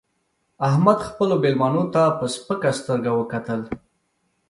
احمد 0.67 0.99
خپلو 1.09 1.35
مېلمنو 1.43 1.83
ته 1.93 2.03
په 2.17 2.25
سپکه 2.35 2.71
سترګه 2.79 3.11
وکتل 3.15 3.61